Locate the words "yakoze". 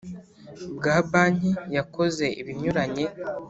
1.75-2.25